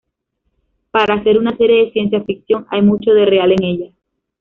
[0.89, 3.91] Para ser una serie de ciencia ficción, hay mucho de real en ella"".